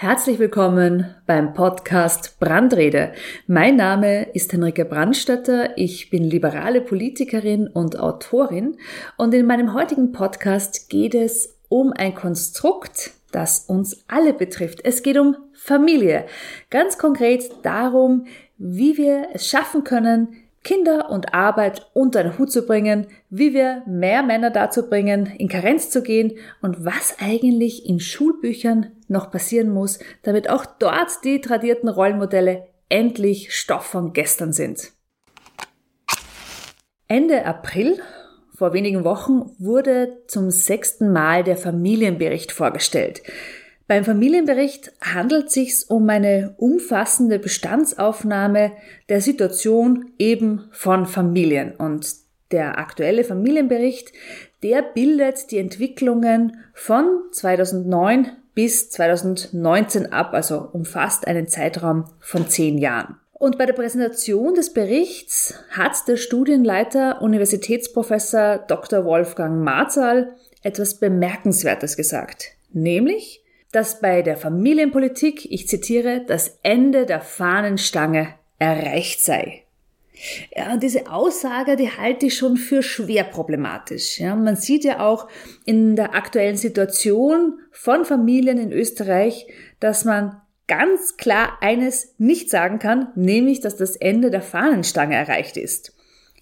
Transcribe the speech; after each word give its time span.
Herzlich 0.00 0.38
willkommen 0.38 1.14
beim 1.26 1.52
Podcast 1.52 2.40
Brandrede. 2.40 3.12
Mein 3.46 3.76
Name 3.76 4.30
ist 4.32 4.50
Henrike 4.50 4.86
Brandstätter. 4.86 5.76
Ich 5.76 6.08
bin 6.08 6.24
liberale 6.24 6.80
Politikerin 6.80 7.68
und 7.68 7.98
Autorin. 7.98 8.78
Und 9.18 9.34
in 9.34 9.44
meinem 9.44 9.74
heutigen 9.74 10.10
Podcast 10.10 10.88
geht 10.88 11.14
es 11.14 11.58
um 11.68 11.92
ein 11.92 12.14
Konstrukt, 12.14 13.10
das 13.30 13.66
uns 13.66 14.02
alle 14.08 14.32
betrifft. 14.32 14.80
Es 14.84 15.02
geht 15.02 15.18
um 15.18 15.36
Familie. 15.52 16.24
Ganz 16.70 16.96
konkret 16.96 17.50
darum, 17.62 18.24
wie 18.56 18.96
wir 18.96 19.28
es 19.34 19.48
schaffen 19.48 19.84
können, 19.84 20.28
Kinder 20.62 21.10
und 21.10 21.32
Arbeit 21.32 21.90
unter 21.94 22.20
einen 22.20 22.38
Hut 22.38 22.52
zu 22.52 22.66
bringen, 22.66 23.06
wie 23.30 23.54
wir 23.54 23.82
mehr 23.86 24.22
Männer 24.22 24.50
dazu 24.50 24.88
bringen, 24.88 25.26
in 25.26 25.48
Karenz 25.48 25.90
zu 25.90 26.02
gehen 26.02 26.38
und 26.60 26.84
was 26.84 27.16
eigentlich 27.18 27.86
in 27.86 27.98
Schulbüchern 27.98 28.92
noch 29.08 29.30
passieren 29.30 29.70
muss, 29.70 29.98
damit 30.22 30.50
auch 30.50 30.66
dort 30.66 31.24
die 31.24 31.40
tradierten 31.40 31.88
Rollenmodelle 31.88 32.66
endlich 32.90 33.54
Stoff 33.54 33.84
von 33.84 34.12
gestern 34.12 34.52
sind. 34.52 34.92
Ende 37.08 37.46
April, 37.46 38.00
vor 38.54 38.72
wenigen 38.72 39.02
Wochen, 39.04 39.50
wurde 39.58 40.18
zum 40.28 40.50
sechsten 40.50 41.12
Mal 41.12 41.42
der 41.42 41.56
Familienbericht 41.56 42.52
vorgestellt. 42.52 43.22
Beim 43.90 44.04
Familienbericht 44.04 44.92
handelt 45.00 45.48
es 45.48 45.54
sich 45.54 45.84
um 45.88 46.08
eine 46.08 46.54
umfassende 46.58 47.40
Bestandsaufnahme 47.40 48.70
der 49.08 49.20
Situation 49.20 50.12
eben 50.16 50.68
von 50.70 51.06
Familien. 51.06 51.74
Und 51.74 52.08
der 52.52 52.78
aktuelle 52.78 53.24
Familienbericht, 53.24 54.12
der 54.62 54.82
bildet 54.82 55.50
die 55.50 55.58
Entwicklungen 55.58 56.58
von 56.72 57.04
2009 57.32 58.30
bis 58.54 58.90
2019 58.90 60.12
ab, 60.12 60.34
also 60.34 60.68
umfasst 60.72 61.26
einen 61.26 61.48
Zeitraum 61.48 62.04
von 62.20 62.48
zehn 62.48 62.78
Jahren. 62.78 63.16
Und 63.32 63.58
bei 63.58 63.66
der 63.66 63.72
Präsentation 63.72 64.54
des 64.54 64.72
Berichts 64.72 65.54
hat 65.70 66.06
der 66.06 66.16
Studienleiter 66.16 67.20
Universitätsprofessor 67.22 68.58
Dr. 68.68 69.04
Wolfgang 69.04 69.64
Marzal 69.64 70.36
etwas 70.62 71.00
Bemerkenswertes 71.00 71.96
gesagt, 71.96 72.52
nämlich, 72.72 73.42
dass 73.72 74.00
bei 74.00 74.22
der 74.22 74.36
Familienpolitik, 74.36 75.50
ich 75.50 75.68
zitiere, 75.68 76.24
das 76.26 76.58
Ende 76.62 77.06
der 77.06 77.20
Fahnenstange 77.20 78.34
erreicht 78.58 79.24
sei. 79.24 79.64
Ja, 80.54 80.74
und 80.74 80.82
diese 80.82 81.10
Aussage, 81.10 81.76
die 81.76 81.90
halte 81.90 82.26
ich 82.26 82.36
schon 82.36 82.56
für 82.56 82.82
schwer 82.82 83.24
problematisch. 83.24 84.18
Ja, 84.18 84.36
man 84.36 84.56
sieht 84.56 84.84
ja 84.84 85.00
auch 85.00 85.28
in 85.64 85.96
der 85.96 86.14
aktuellen 86.14 86.56
Situation 86.56 87.58
von 87.70 88.04
Familien 88.04 88.58
in 88.58 88.72
Österreich, 88.72 89.46
dass 89.78 90.04
man 90.04 90.40
ganz 90.68 91.16
klar 91.16 91.58
eines 91.60 92.14
nicht 92.18 92.50
sagen 92.50 92.78
kann, 92.78 93.08
nämlich, 93.14 93.60
dass 93.60 93.76
das 93.76 93.96
Ende 93.96 94.30
der 94.30 94.42
Fahnenstange 94.42 95.16
erreicht 95.16 95.56
ist. 95.56 95.96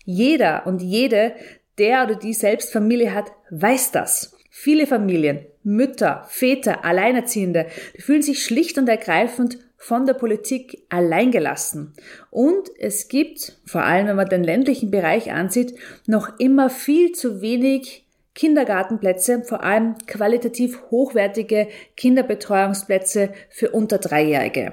Jeder 0.05 0.67
und 0.67 0.83
jede, 0.83 1.34
der 1.79 2.05
oder 2.05 2.17
die 2.17 2.34
selbst 2.34 2.73
Familie 2.73 3.15
hat, 3.15 3.31
weiß 3.51 3.93
das. 3.93 4.38
Viele 4.61 4.89
Familien, 4.89 5.47
Mütter, 5.62 6.25
Väter, 6.27 6.84
Alleinerziehende, 6.84 7.69
die 7.97 8.03
fühlen 8.03 8.23
sich 8.23 8.42
schlicht 8.42 8.77
und 8.77 8.89
ergreifend 8.89 9.56
von 9.77 10.05
der 10.05 10.15
Politik 10.15 10.83
alleingelassen. 10.89 11.92
Und 12.33 12.69
es 12.77 13.06
gibt, 13.06 13.56
vor 13.65 13.84
allem 13.84 14.09
wenn 14.09 14.17
man 14.17 14.28
den 14.28 14.42
ländlichen 14.42 14.91
Bereich 14.91 15.31
ansieht, 15.31 15.78
noch 16.09 16.41
immer 16.41 16.70
viel 16.70 17.12
zu 17.12 17.41
wenig 17.41 18.05
Kindergartenplätze, 18.34 19.45
vor 19.45 19.62
allem 19.62 19.95
qualitativ 20.09 20.83
hochwertige 20.91 21.69
Kinderbetreuungsplätze 21.97 23.33
für 23.50 23.70
unter 23.70 23.98
Dreijährige. 23.98 24.72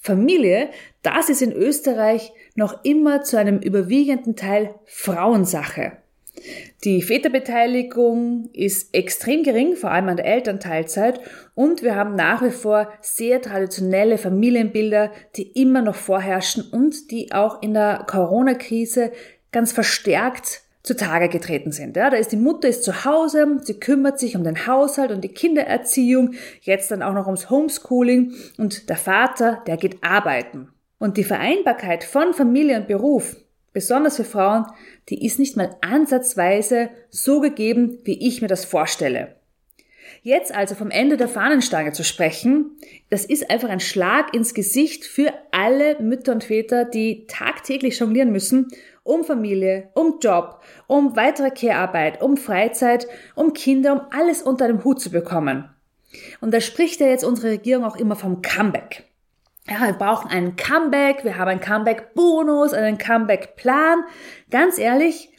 Familie, 0.00 0.70
das 1.02 1.28
ist 1.28 1.42
in 1.42 1.52
Österreich 1.52 2.32
noch 2.54 2.84
immer 2.84 3.22
zu 3.22 3.38
einem 3.38 3.58
überwiegenden 3.58 4.34
Teil 4.34 4.74
Frauensache. 4.86 5.98
Die 6.84 7.02
Väterbeteiligung 7.02 8.50
ist 8.52 8.94
extrem 8.94 9.42
gering, 9.42 9.76
vor 9.76 9.90
allem 9.90 10.08
an 10.08 10.16
der 10.16 10.26
Elternteilzeit. 10.26 11.20
Und 11.54 11.82
wir 11.82 11.96
haben 11.96 12.14
nach 12.14 12.42
wie 12.42 12.50
vor 12.50 12.88
sehr 13.00 13.40
traditionelle 13.40 14.18
Familienbilder, 14.18 15.10
die 15.36 15.50
immer 15.60 15.82
noch 15.82 15.96
vorherrschen 15.96 16.64
und 16.70 17.10
die 17.10 17.32
auch 17.32 17.62
in 17.62 17.74
der 17.74 18.04
Corona-Krise 18.06 19.12
ganz 19.52 19.72
verstärkt 19.72 20.62
zutage 20.86 21.28
getreten 21.28 21.72
sind. 21.72 21.96
Ja, 21.96 22.10
da 22.10 22.16
ist 22.16 22.30
die 22.30 22.36
Mutter 22.36 22.68
ist 22.68 22.84
zu 22.84 23.04
Hause, 23.04 23.58
sie 23.62 23.80
kümmert 23.80 24.20
sich 24.20 24.36
um 24.36 24.44
den 24.44 24.68
Haushalt 24.68 25.10
und 25.10 25.24
die 25.24 25.34
Kindererziehung, 25.34 26.34
jetzt 26.60 26.92
dann 26.92 27.02
auch 27.02 27.12
noch 27.12 27.26
ums 27.26 27.50
Homeschooling 27.50 28.32
und 28.56 28.88
der 28.88 28.96
Vater, 28.96 29.62
der 29.66 29.76
geht 29.76 30.04
arbeiten. 30.04 30.68
Und 30.98 31.16
die 31.16 31.24
Vereinbarkeit 31.24 32.04
von 32.04 32.32
Familie 32.32 32.76
und 32.76 32.86
Beruf, 32.86 33.36
besonders 33.76 34.16
für 34.16 34.24
Frauen, 34.24 34.64
die 35.10 35.26
ist 35.26 35.38
nicht 35.38 35.54
mal 35.54 35.76
ansatzweise 35.82 36.88
so 37.10 37.40
gegeben, 37.40 37.98
wie 38.04 38.26
ich 38.26 38.40
mir 38.40 38.48
das 38.48 38.64
vorstelle. 38.64 39.36
Jetzt 40.22 40.50
also 40.54 40.74
vom 40.74 40.90
Ende 40.90 41.18
der 41.18 41.28
Fahnenstange 41.28 41.92
zu 41.92 42.02
sprechen, 42.02 42.78
das 43.10 43.26
ist 43.26 43.50
einfach 43.50 43.68
ein 43.68 43.80
Schlag 43.80 44.32
ins 44.32 44.54
Gesicht 44.54 45.04
für 45.04 45.30
alle 45.50 46.00
Mütter 46.00 46.32
und 46.32 46.44
Väter, 46.44 46.86
die 46.86 47.26
tagtäglich 47.26 47.98
jonglieren 47.98 48.32
müssen, 48.32 48.68
um 49.02 49.24
Familie, 49.24 49.90
um 49.92 50.20
Job, 50.22 50.62
um 50.86 51.14
weitere 51.14 51.50
Care-Arbeit, 51.50 52.22
um 52.22 52.38
Freizeit, 52.38 53.06
um 53.34 53.52
Kinder, 53.52 53.92
um 53.92 54.00
alles 54.10 54.40
unter 54.40 54.64
einem 54.64 54.84
Hut 54.84 55.02
zu 55.02 55.10
bekommen. 55.10 55.68
Und 56.40 56.54
da 56.54 56.62
spricht 56.62 56.98
ja 57.00 57.08
jetzt 57.08 57.24
unsere 57.24 57.50
Regierung 57.50 57.84
auch 57.84 57.96
immer 57.96 58.16
vom 58.16 58.40
Comeback 58.40 59.04
ja, 59.68 59.86
wir 59.86 59.94
brauchen 59.94 60.30
einen 60.30 60.56
Comeback, 60.56 61.24
wir 61.24 61.36
haben 61.36 61.48
einen 61.48 61.60
Comeback-Bonus, 61.60 62.72
einen 62.72 62.98
Comeback-Plan. 62.98 64.04
Ganz 64.50 64.78
ehrlich, 64.78 65.30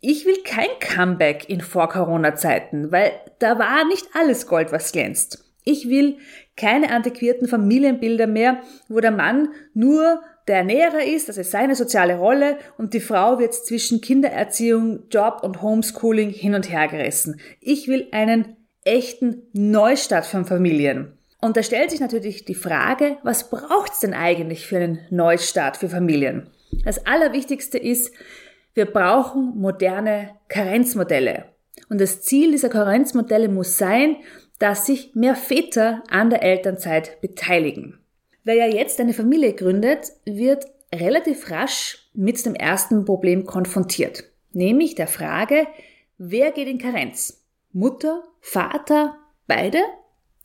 ich 0.00 0.24
will 0.24 0.38
kein 0.44 0.68
Comeback 0.80 1.48
in 1.48 1.60
Vor-Corona-Zeiten, 1.60 2.92
weil 2.92 3.12
da 3.38 3.58
war 3.58 3.84
nicht 3.86 4.06
alles 4.14 4.46
Gold, 4.46 4.70
was 4.72 4.92
glänzt. 4.92 5.44
Ich 5.64 5.88
will 5.88 6.18
keine 6.56 6.92
antiquierten 6.92 7.48
Familienbilder 7.48 8.28
mehr, 8.28 8.60
wo 8.88 9.00
der 9.00 9.10
Mann 9.10 9.48
nur 9.74 10.20
der 10.46 10.58
Ernährer 10.58 11.02
ist, 11.02 11.28
das 11.28 11.38
ist 11.38 11.50
seine 11.50 11.74
soziale 11.74 12.18
Rolle 12.18 12.58
und 12.78 12.94
die 12.94 13.00
Frau 13.00 13.40
wird 13.40 13.52
zwischen 13.52 14.00
Kindererziehung, 14.00 15.08
Job 15.10 15.40
und 15.42 15.60
Homeschooling 15.60 16.30
hin 16.30 16.54
und 16.54 16.70
her 16.70 16.86
gerissen. 16.86 17.40
Ich 17.60 17.88
will 17.88 18.06
einen 18.12 18.56
echten 18.84 19.42
Neustart 19.52 20.24
von 20.24 20.44
Familien. 20.44 21.18
Und 21.40 21.56
da 21.56 21.62
stellt 21.62 21.90
sich 21.90 22.00
natürlich 22.00 22.44
die 22.44 22.54
Frage, 22.54 23.18
was 23.22 23.50
braucht 23.50 23.92
es 23.92 24.00
denn 24.00 24.14
eigentlich 24.14 24.66
für 24.66 24.78
einen 24.78 25.00
Neustart 25.10 25.76
für 25.76 25.88
Familien? 25.88 26.50
Das 26.84 27.06
Allerwichtigste 27.06 27.78
ist, 27.78 28.12
wir 28.74 28.86
brauchen 28.86 29.54
moderne 29.56 30.30
Karenzmodelle. 30.48 31.46
Und 31.88 32.00
das 32.00 32.22
Ziel 32.22 32.52
dieser 32.52 32.68
Karenzmodelle 32.68 33.48
muss 33.48 33.78
sein, 33.78 34.16
dass 34.58 34.86
sich 34.86 35.14
mehr 35.14 35.34
Väter 35.34 36.02
an 36.10 36.30
der 36.30 36.42
Elternzeit 36.42 37.20
beteiligen. 37.20 38.00
Wer 38.44 38.54
ja 38.54 38.66
jetzt 38.66 39.00
eine 39.00 39.12
Familie 39.12 39.52
gründet, 39.54 40.12
wird 40.24 40.66
relativ 40.94 41.50
rasch 41.50 42.10
mit 42.14 42.44
dem 42.46 42.54
ersten 42.54 43.04
Problem 43.04 43.44
konfrontiert, 43.44 44.24
nämlich 44.52 44.94
der 44.94 45.08
Frage, 45.08 45.66
wer 46.16 46.52
geht 46.52 46.68
in 46.68 46.78
Karenz? 46.78 47.44
Mutter, 47.72 48.22
Vater, 48.40 49.18
beide 49.46 49.78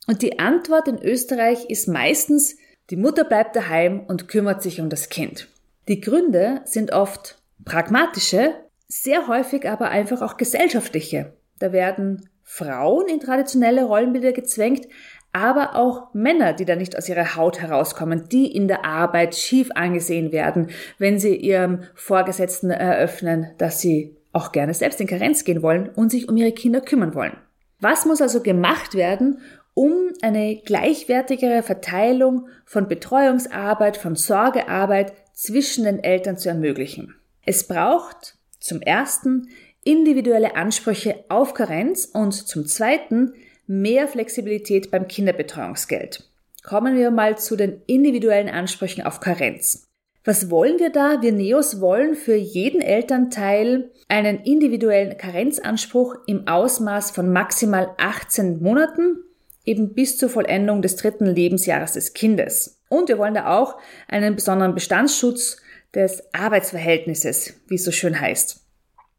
und 0.08 0.22
die 0.22 0.40
Antwort 0.40 0.88
in 0.88 1.02
Österreich 1.02 1.66
ist 1.70 1.88
meistens, 1.88 2.58
die 2.90 2.98
Mutter 2.98 3.24
bleibt 3.24 3.56
daheim 3.56 4.02
und 4.08 4.28
kümmert 4.28 4.62
sich 4.62 4.82
um 4.82 4.90
das 4.90 5.10
Kind. 5.10 5.48
Die 5.88 6.02
Gründe 6.02 6.62
sind 6.66 6.92
oft 6.92 7.42
pragmatische, 7.64 8.54
sehr 8.88 9.28
häufig 9.28 9.68
aber 9.70 9.90
einfach 9.90 10.22
auch 10.22 10.38
gesellschaftliche. 10.38 11.34
Da 11.60 11.72
werden 11.72 12.30
Frauen 12.44 13.08
in 13.08 13.20
traditionelle 13.20 13.86
Rollenbilder 13.86 14.34
gezwängt, 14.34 14.88
aber 15.32 15.76
auch 15.76 16.14
Männer, 16.14 16.54
die 16.54 16.66
da 16.66 16.76
nicht 16.76 16.98
aus 16.98 17.08
ihrer 17.08 17.36
Haut 17.38 17.62
herauskommen, 17.62 18.28
die 18.30 18.54
in 18.54 18.68
der 18.68 18.84
Arbeit 18.84 19.36
schief 19.36 19.70
angesehen 19.76 20.34
werden, 20.34 20.70
wenn 20.98 21.20
sie 21.20 21.36
ihrem 21.36 21.84
Vorgesetzten 21.96 22.70
eröffnen, 22.70 23.52
dass 23.58 23.80
sie 23.80 24.18
auch 24.34 24.52
gerne 24.52 24.74
selbst 24.74 25.00
in 25.00 25.08
Karenz 25.08 25.46
gehen 25.46 25.62
wollen 25.62 25.90
und 25.90 26.12
sich 26.12 26.28
um 26.28 26.36
ihre 26.36 26.52
Kinder 26.52 26.82
kümmern 26.82 27.16
wollen. 27.16 27.38
Was 27.80 28.06
muss 28.06 28.22
also 28.22 28.42
gemacht 28.42 28.94
werden, 28.94 29.40
um 29.74 30.12
eine 30.22 30.58
gleichwertigere 30.58 31.64
Verteilung 31.64 32.48
von 32.66 32.88
Betreuungsarbeit, 32.88 33.98
von 33.98 34.16
Sorgearbeit 34.16 35.14
zwischen 35.34 35.86
den 35.86 36.04
Eltern 36.04 36.38
zu 36.38 36.50
ermöglichen. 36.50 37.16
Es 37.46 37.68
braucht 37.68 38.36
zum 38.60 38.82
ersten 38.82 39.50
individuelle 39.84 40.56
Ansprüche 40.56 41.24
auf 41.30 41.54
Karenz 41.54 42.06
und 42.06 42.34
zum 42.34 42.66
zweiten 42.68 43.34
mehr 43.66 44.08
Flexibilität 44.08 44.92
beim 44.92 45.08
Kinderbetreuungsgeld. 45.08 46.30
Kommen 46.64 46.96
wir 46.96 47.10
mal 47.10 47.38
zu 47.38 47.56
den 47.56 47.82
individuellen 47.88 48.50
Ansprüchen 48.50 49.04
auf 49.04 49.20
Karenz. 49.20 49.88
Was 50.24 50.52
wollen 50.52 50.78
wir 50.78 50.92
da? 50.92 51.24
Wir 51.24 51.32
Neos 51.32 51.82
wollen 51.82 52.14
für 52.14 52.36
jeden 52.36 52.80
Elternteil 52.82 53.90
einen 54.08 54.42
individuellen 54.42 55.18
Karenzanspruch 55.18 56.16
im 56.28 56.48
Ausmaß 56.48 57.10
von 57.10 57.34
maximal 57.34 57.96
18 57.98 58.62
Monaten 58.62 59.24
eben 59.66 59.94
bis 59.94 60.18
zur 60.18 60.30
Vollendung 60.30 60.82
des 60.82 60.96
dritten 60.96 61.26
Lebensjahres 61.26 61.94
des 61.94 62.14
Kindes. 62.14 62.82
Und 62.90 63.10
wir 63.10 63.18
wollen 63.18 63.34
da 63.34 63.58
auch 63.58 63.78
einen 64.08 64.36
besonderen 64.36 64.74
Bestandsschutz 64.74 65.62
des 65.94 66.24
Arbeitsverhältnisses, 66.34 67.54
wie 67.68 67.76
es 67.76 67.84
so 67.84 67.92
schön 67.92 68.20
heißt. 68.20 68.62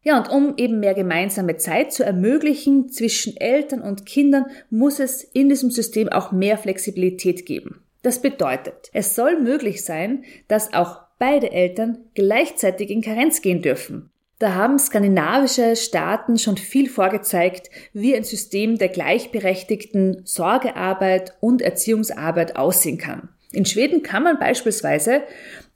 Ja, 0.04 0.18
und 0.18 0.28
um 0.30 0.54
eben 0.56 0.80
mehr 0.80 0.94
gemeinsame 0.94 1.56
Zeit 1.56 1.92
zu 1.92 2.04
ermöglichen 2.04 2.88
zwischen 2.88 3.36
Eltern 3.36 3.82
und 3.82 4.04
Kindern, 4.04 4.46
muss 4.68 4.98
es 4.98 5.22
in 5.22 5.48
diesem 5.48 5.70
System 5.70 6.08
auch 6.08 6.32
mehr 6.32 6.58
Flexibilität 6.58 7.46
geben. 7.46 7.82
Das 8.02 8.20
bedeutet, 8.20 8.90
es 8.92 9.14
soll 9.14 9.40
möglich 9.40 9.84
sein, 9.84 10.24
dass 10.48 10.72
auch 10.72 11.02
beide 11.20 11.52
Eltern 11.52 11.98
gleichzeitig 12.14 12.90
in 12.90 13.00
Karenz 13.00 13.42
gehen 13.42 13.62
dürfen. 13.62 14.10
Da 14.42 14.56
haben 14.56 14.76
skandinavische 14.76 15.76
Staaten 15.76 16.36
schon 16.36 16.56
viel 16.56 16.90
vorgezeigt, 16.90 17.70
wie 17.92 18.16
ein 18.16 18.24
System 18.24 18.76
der 18.76 18.88
gleichberechtigten 18.88 20.22
Sorgearbeit 20.24 21.34
und 21.38 21.62
Erziehungsarbeit 21.62 22.56
aussehen 22.56 22.98
kann. 22.98 23.28
In 23.52 23.66
Schweden 23.66 24.02
kann 24.02 24.24
man 24.24 24.40
beispielsweise 24.40 25.22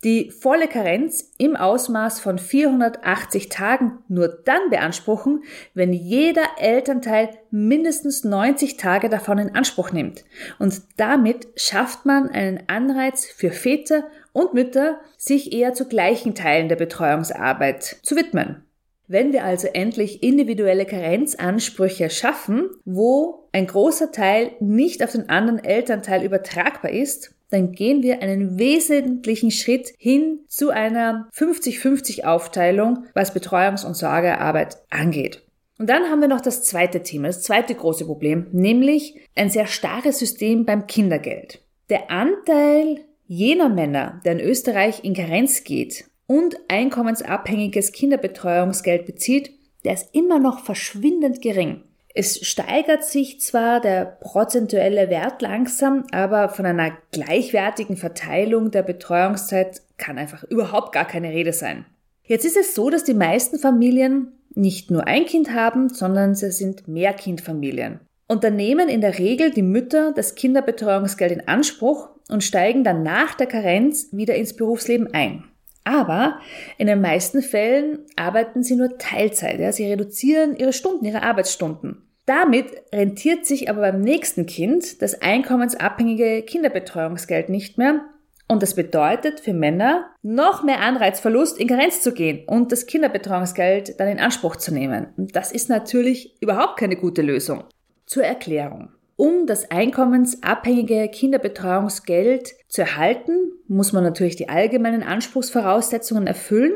die 0.02 0.32
volle 0.32 0.66
Karenz 0.66 1.30
im 1.38 1.54
Ausmaß 1.54 2.18
von 2.18 2.38
480 2.38 3.50
Tagen 3.50 3.98
nur 4.08 4.26
dann 4.44 4.68
beanspruchen, 4.68 5.44
wenn 5.74 5.92
jeder 5.92 6.42
Elternteil 6.58 7.30
mindestens 7.52 8.24
90 8.24 8.78
Tage 8.78 9.08
davon 9.08 9.38
in 9.38 9.54
Anspruch 9.54 9.92
nimmt. 9.92 10.24
Und 10.58 10.82
damit 10.96 11.46
schafft 11.54 12.04
man 12.04 12.30
einen 12.30 12.64
Anreiz 12.66 13.26
für 13.26 13.52
Väter 13.52 14.04
und 14.36 14.52
Mütter, 14.52 15.00
sich 15.16 15.52
eher 15.54 15.72
zu 15.72 15.88
gleichen 15.88 16.34
Teilen 16.34 16.68
der 16.68 16.76
Betreuungsarbeit 16.76 17.82
zu 18.02 18.16
widmen. 18.16 18.62
Wenn 19.08 19.32
wir 19.32 19.44
also 19.44 19.68
endlich 19.68 20.22
individuelle 20.22 20.84
Karenzansprüche 20.84 22.10
schaffen, 22.10 22.68
wo 22.84 23.48
ein 23.52 23.66
großer 23.66 24.12
Teil 24.12 24.52
nicht 24.60 25.02
auf 25.02 25.12
den 25.12 25.30
anderen 25.30 25.62
Elternteil 25.64 26.22
übertragbar 26.22 26.90
ist, 26.90 27.34
dann 27.50 27.72
gehen 27.72 28.02
wir 28.02 28.20
einen 28.20 28.58
wesentlichen 28.58 29.50
Schritt 29.50 29.94
hin 29.96 30.40
zu 30.48 30.70
einer 30.70 31.28
50-50 31.34 32.24
Aufteilung, 32.24 33.06
was 33.14 33.34
Betreuungs- 33.34 33.86
und 33.86 33.96
Sorgearbeit 33.96 34.76
angeht. 34.90 35.46
Und 35.78 35.88
dann 35.88 36.10
haben 36.10 36.20
wir 36.20 36.28
noch 36.28 36.40
das 36.42 36.64
zweite 36.64 37.02
Thema, 37.02 37.28
das 37.28 37.42
zweite 37.42 37.74
große 37.74 38.04
Problem, 38.04 38.48
nämlich 38.52 39.18
ein 39.34 39.48
sehr 39.48 39.66
starres 39.66 40.18
System 40.18 40.66
beim 40.66 40.86
Kindergeld. 40.86 41.62
Der 41.88 42.10
Anteil 42.10 43.05
jener 43.26 43.68
Männer, 43.68 44.20
der 44.24 44.32
in 44.32 44.40
Österreich 44.40 45.04
in 45.04 45.14
Karenz 45.14 45.64
geht 45.64 46.04
und 46.26 46.56
einkommensabhängiges 46.68 47.92
Kinderbetreuungsgeld 47.92 49.06
bezieht, 49.06 49.50
der 49.84 49.94
ist 49.94 50.14
immer 50.14 50.38
noch 50.38 50.60
verschwindend 50.60 51.40
gering. 51.42 51.82
Es 52.14 52.46
steigert 52.46 53.04
sich 53.04 53.40
zwar 53.40 53.80
der 53.80 54.06
prozentuelle 54.06 55.10
Wert 55.10 55.42
langsam, 55.42 56.04
aber 56.12 56.48
von 56.48 56.64
einer 56.64 56.96
gleichwertigen 57.12 57.96
Verteilung 57.96 58.70
der 58.70 58.82
Betreuungszeit 58.82 59.82
kann 59.98 60.16
einfach 60.16 60.42
überhaupt 60.44 60.92
gar 60.92 61.06
keine 61.06 61.30
Rede 61.30 61.52
sein. 61.52 61.84
Jetzt 62.24 62.46
ist 62.46 62.56
es 62.56 62.74
so, 62.74 62.90
dass 62.90 63.04
die 63.04 63.14
meisten 63.14 63.58
Familien 63.58 64.32
nicht 64.54 64.90
nur 64.90 65.06
ein 65.06 65.26
Kind 65.26 65.52
haben, 65.52 65.90
sondern 65.90 66.34
sie 66.34 66.50
sind 66.50 66.88
Mehrkindfamilien. 66.88 68.00
Und 68.26 68.42
dann 68.42 68.56
nehmen 68.56 68.88
in 68.88 69.02
der 69.02 69.18
Regel 69.18 69.50
die 69.50 69.62
Mütter 69.62 70.12
das 70.12 70.34
Kinderbetreuungsgeld 70.34 71.32
in 71.32 71.46
Anspruch 71.46 72.08
und 72.28 72.44
steigen 72.44 72.84
dann 72.84 73.02
nach 73.02 73.34
der 73.34 73.46
Karenz 73.46 74.08
wieder 74.12 74.34
ins 74.34 74.56
Berufsleben 74.56 75.12
ein. 75.12 75.44
Aber 75.84 76.40
in 76.78 76.88
den 76.88 77.00
meisten 77.00 77.42
Fällen 77.42 78.00
arbeiten 78.16 78.64
sie 78.64 78.74
nur 78.74 78.98
Teilzeit. 78.98 79.60
Ja? 79.60 79.70
Sie 79.70 79.86
reduzieren 79.86 80.56
ihre 80.56 80.72
Stunden, 80.72 81.04
ihre 81.04 81.22
Arbeitsstunden. 81.22 82.02
Damit 82.26 82.66
rentiert 82.92 83.46
sich 83.46 83.70
aber 83.70 83.82
beim 83.82 84.00
nächsten 84.00 84.46
Kind 84.46 85.00
das 85.00 85.22
einkommensabhängige 85.22 86.42
Kinderbetreuungsgeld 86.42 87.48
nicht 87.48 87.78
mehr. 87.78 88.00
Und 88.48 88.62
das 88.62 88.74
bedeutet 88.74 89.40
für 89.40 89.52
Männer 89.52 90.10
noch 90.22 90.64
mehr 90.64 90.80
Anreizverlust, 90.80 91.58
in 91.58 91.68
Karenz 91.68 92.02
zu 92.02 92.12
gehen 92.12 92.44
und 92.46 92.72
das 92.72 92.86
Kinderbetreuungsgeld 92.86 93.98
dann 94.00 94.08
in 94.08 94.20
Anspruch 94.20 94.56
zu 94.56 94.74
nehmen. 94.74 95.08
Und 95.16 95.36
das 95.36 95.52
ist 95.52 95.68
natürlich 95.68 96.36
überhaupt 96.40 96.78
keine 96.78 96.96
gute 96.96 97.22
Lösung. 97.22 97.64
Zur 98.06 98.24
Erklärung. 98.24 98.90
Um 99.16 99.46
das 99.46 99.70
einkommensabhängige 99.70 101.08
Kinderbetreuungsgeld 101.08 102.52
zu 102.68 102.82
erhalten, 102.82 103.52
muss 103.66 103.94
man 103.94 104.04
natürlich 104.04 104.36
die 104.36 104.50
allgemeinen 104.50 105.02
Anspruchsvoraussetzungen 105.02 106.26
erfüllen, 106.26 106.74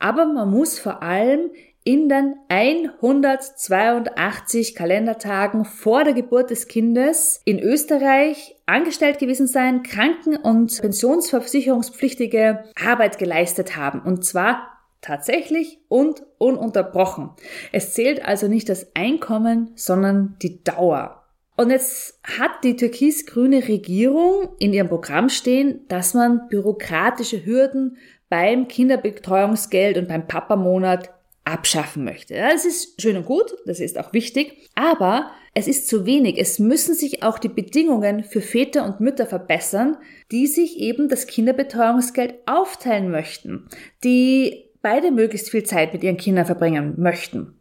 aber 0.00 0.26
man 0.26 0.50
muss 0.50 0.80
vor 0.80 1.00
allem 1.02 1.50
in 1.84 2.08
den 2.08 2.34
182 2.48 4.74
Kalendertagen 4.74 5.64
vor 5.64 6.02
der 6.02 6.14
Geburt 6.14 6.50
des 6.50 6.66
Kindes 6.66 7.40
in 7.44 7.60
Österreich 7.60 8.56
angestellt 8.66 9.20
gewesen 9.20 9.46
sein, 9.46 9.84
kranken- 9.84 10.34
und 10.34 10.80
pensionsversicherungspflichtige 10.80 12.64
Arbeit 12.84 13.18
geleistet 13.18 13.76
haben. 13.76 14.00
Und 14.00 14.24
zwar 14.24 14.66
tatsächlich 15.00 15.78
und 15.86 16.24
ununterbrochen. 16.38 17.30
Es 17.70 17.94
zählt 17.94 18.26
also 18.26 18.48
nicht 18.48 18.68
das 18.68 18.88
Einkommen, 18.96 19.70
sondern 19.76 20.34
die 20.42 20.64
Dauer. 20.64 21.22
Und 21.56 21.70
jetzt 21.70 22.20
hat 22.22 22.64
die 22.64 22.76
türkis-grüne 22.76 23.66
Regierung 23.66 24.50
in 24.58 24.72
ihrem 24.72 24.88
Programm 24.88 25.28
stehen, 25.30 25.80
dass 25.88 26.12
man 26.12 26.48
bürokratische 26.48 27.44
Hürden 27.44 27.96
beim 28.28 28.68
Kinderbetreuungsgeld 28.68 29.96
und 29.96 30.08
beim 30.08 30.26
Papamonat 30.26 31.10
abschaffen 31.44 32.04
möchte. 32.04 32.34
Das 32.34 32.64
ist 32.64 33.00
schön 33.00 33.16
und 33.16 33.24
gut, 33.24 33.56
das 33.66 33.78
ist 33.80 33.98
auch 33.98 34.12
wichtig, 34.12 34.68
aber 34.74 35.30
es 35.54 35.68
ist 35.68 35.88
zu 35.88 36.04
wenig. 36.04 36.38
Es 36.38 36.58
müssen 36.58 36.94
sich 36.94 37.22
auch 37.22 37.38
die 37.38 37.48
Bedingungen 37.48 38.24
für 38.24 38.40
Väter 38.40 38.84
und 38.84 39.00
Mütter 39.00 39.26
verbessern, 39.26 39.96
die 40.32 40.48
sich 40.48 40.78
eben 40.78 41.08
das 41.08 41.26
Kinderbetreuungsgeld 41.28 42.34
aufteilen 42.46 43.10
möchten, 43.10 43.68
die 44.02 44.64
beide 44.82 45.12
möglichst 45.12 45.50
viel 45.50 45.62
Zeit 45.62 45.92
mit 45.92 46.02
ihren 46.02 46.16
Kindern 46.16 46.46
verbringen 46.46 46.94
möchten. 46.98 47.54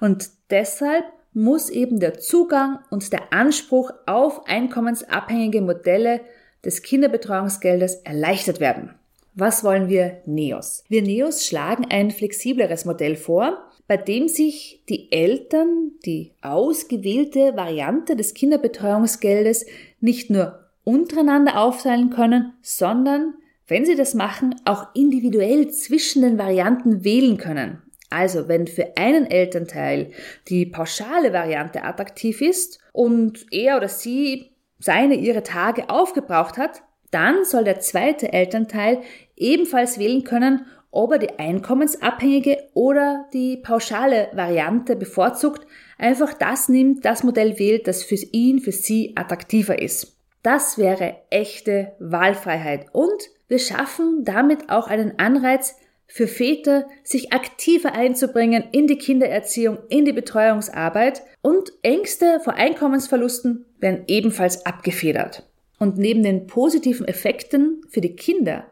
Und 0.00 0.30
deshalb 0.50 1.04
muss 1.34 1.70
eben 1.70 2.00
der 2.00 2.18
Zugang 2.18 2.78
und 2.90 3.12
der 3.12 3.32
Anspruch 3.32 3.90
auf 4.06 4.46
einkommensabhängige 4.46 5.62
Modelle 5.62 6.20
des 6.64 6.82
Kinderbetreuungsgeldes 6.82 7.96
erleichtert 8.04 8.60
werden. 8.60 8.94
Was 9.34 9.64
wollen 9.64 9.88
wir 9.88 10.18
Neos? 10.26 10.84
Wir 10.88 11.02
Neos 11.02 11.46
schlagen 11.46 11.86
ein 11.90 12.10
flexibleres 12.10 12.84
Modell 12.84 13.16
vor, 13.16 13.58
bei 13.88 13.96
dem 13.96 14.28
sich 14.28 14.84
die 14.88 15.10
Eltern 15.10 15.92
die 16.04 16.32
ausgewählte 16.42 17.56
Variante 17.56 18.14
des 18.14 18.34
Kinderbetreuungsgeldes 18.34 19.66
nicht 20.00 20.30
nur 20.30 20.60
untereinander 20.84 21.60
aufteilen 21.60 22.10
können, 22.10 22.52
sondern, 22.60 23.34
wenn 23.66 23.86
sie 23.86 23.96
das 23.96 24.14
machen, 24.14 24.54
auch 24.64 24.88
individuell 24.94 25.68
zwischen 25.70 26.22
den 26.22 26.38
Varianten 26.38 27.04
wählen 27.04 27.38
können. 27.38 27.82
Also, 28.12 28.46
wenn 28.46 28.66
für 28.66 28.96
einen 28.96 29.30
Elternteil 29.30 30.10
die 30.48 30.66
pauschale 30.66 31.32
Variante 31.32 31.82
attraktiv 31.82 32.40
ist 32.42 32.78
und 32.92 33.46
er 33.50 33.78
oder 33.78 33.88
sie 33.88 34.52
seine 34.78 35.14
ihre 35.14 35.42
Tage 35.42 35.88
aufgebraucht 35.88 36.58
hat, 36.58 36.82
dann 37.10 37.44
soll 37.44 37.64
der 37.64 37.80
zweite 37.80 38.32
Elternteil 38.32 39.00
ebenfalls 39.36 39.98
wählen 39.98 40.24
können, 40.24 40.66
ob 40.90 41.12
er 41.12 41.18
die 41.18 41.38
einkommensabhängige 41.38 42.58
oder 42.74 43.26
die 43.32 43.56
pauschale 43.56 44.28
Variante 44.34 44.94
bevorzugt, 44.94 45.66
einfach 45.98 46.34
das 46.34 46.68
nimmt, 46.68 47.04
das 47.04 47.22
Modell 47.22 47.58
wählt, 47.58 47.86
das 47.86 48.02
für 48.02 48.16
ihn, 48.16 48.60
für 48.60 48.72
sie 48.72 49.14
attraktiver 49.16 49.80
ist. 49.80 50.18
Das 50.42 50.76
wäre 50.76 51.16
echte 51.30 51.92
Wahlfreiheit 51.98 52.86
und 52.92 53.30
wir 53.48 53.58
schaffen 53.58 54.24
damit 54.24 54.70
auch 54.70 54.88
einen 54.88 55.18
Anreiz 55.18 55.76
für 56.12 56.26
Väter, 56.26 56.84
sich 57.02 57.32
aktiver 57.32 57.94
einzubringen 57.94 58.64
in 58.70 58.86
die 58.86 58.98
Kindererziehung, 58.98 59.78
in 59.88 60.04
die 60.04 60.12
Betreuungsarbeit 60.12 61.22
und 61.40 61.72
Ängste 61.80 62.38
vor 62.44 62.52
Einkommensverlusten 62.52 63.64
werden 63.80 64.04
ebenfalls 64.08 64.66
abgefedert. 64.66 65.48
Und 65.78 65.96
neben 65.96 66.22
den 66.22 66.46
positiven 66.46 67.08
Effekten 67.08 67.80
für 67.88 68.02
die 68.02 68.14
Kinder, 68.14 68.66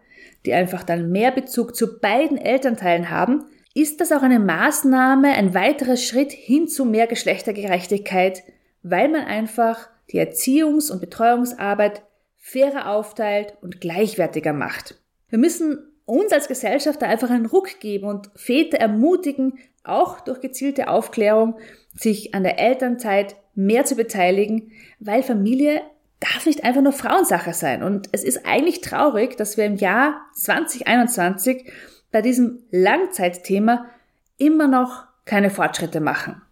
die 0.44 0.52
einfach 0.52 0.82
dann 0.82 1.10
mehr 1.10 1.30
Bezug 1.32 1.74
zu 1.74 1.98
beiden 1.98 2.36
Elternteilen 2.36 3.08
haben, 3.08 3.46
ist 3.72 4.02
das 4.02 4.12
auch 4.12 4.22
eine 4.22 4.38
Maßnahme, 4.38 5.28
ein 5.28 5.54
weiterer 5.54 5.96
Schritt 5.96 6.32
hin 6.32 6.68
zu 6.68 6.84
mehr 6.84 7.06
Geschlechtergerechtigkeit, 7.06 8.42
weil 8.82 9.08
man 9.08 9.24
einfach 9.24 9.88
die 10.10 10.20
Erziehungs- 10.20 10.92
und 10.92 11.00
Betreuungsarbeit 11.00 12.02
fairer 12.36 12.90
aufteilt 12.90 13.54
und 13.62 13.80
gleichwertiger 13.80 14.52
macht. 14.52 14.96
Wir 15.30 15.38
müssen 15.38 15.89
uns 16.10 16.32
als 16.32 16.48
Gesellschaft 16.48 17.00
da 17.00 17.06
einfach 17.06 17.30
einen 17.30 17.46
Ruck 17.46 17.80
geben 17.80 18.06
und 18.06 18.30
Väter 18.34 18.78
ermutigen, 18.78 19.58
auch 19.84 20.20
durch 20.20 20.40
gezielte 20.40 20.88
Aufklärung, 20.88 21.58
sich 21.94 22.34
an 22.34 22.42
der 22.42 22.58
Elternzeit 22.58 23.36
mehr 23.54 23.84
zu 23.84 23.96
beteiligen, 23.96 24.72
weil 24.98 25.22
Familie 25.22 25.82
darf 26.20 26.44
nicht 26.46 26.64
einfach 26.64 26.82
nur 26.82 26.92
Frauensache 26.92 27.54
sein. 27.54 27.82
Und 27.82 28.08
es 28.12 28.24
ist 28.24 28.44
eigentlich 28.46 28.80
traurig, 28.82 29.36
dass 29.36 29.56
wir 29.56 29.64
im 29.64 29.76
Jahr 29.76 30.20
2021 30.34 31.70
bei 32.12 32.22
diesem 32.22 32.62
Langzeitthema 32.70 33.86
immer 34.36 34.68
noch 34.68 35.04
keine 35.24 35.50
Fortschritte 35.50 36.00
machen. 36.00 36.42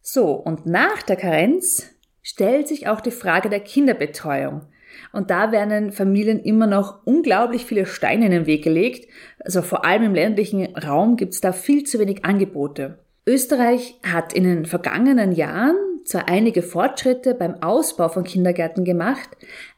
So, 0.00 0.32
und 0.32 0.66
nach 0.66 1.02
der 1.02 1.16
Karenz 1.16 1.88
stellt 2.22 2.68
sich 2.68 2.88
auch 2.88 3.00
die 3.00 3.10
Frage 3.10 3.48
der 3.48 3.60
Kinderbetreuung. 3.60 4.66
Und 5.12 5.30
da 5.30 5.52
werden 5.52 5.92
Familien 5.92 6.40
immer 6.40 6.66
noch 6.66 7.04
unglaublich 7.04 7.64
viele 7.64 7.86
Steine 7.86 8.26
in 8.26 8.32
den 8.32 8.46
Weg 8.46 8.64
gelegt. 8.64 9.08
Also 9.40 9.62
vor 9.62 9.84
allem 9.84 10.02
im 10.02 10.14
ländlichen 10.14 10.74
Raum 10.76 11.16
gibt 11.16 11.34
es 11.34 11.40
da 11.40 11.52
viel 11.52 11.84
zu 11.84 11.98
wenig 11.98 12.24
Angebote. 12.24 12.98
Österreich 13.26 13.94
hat 14.02 14.32
in 14.32 14.44
den 14.44 14.66
vergangenen 14.66 15.32
Jahren 15.32 15.76
zwar 16.04 16.28
einige 16.28 16.62
Fortschritte 16.62 17.34
beim 17.34 17.62
Ausbau 17.62 18.08
von 18.08 18.24
Kindergärten 18.24 18.84
gemacht, 18.84 19.28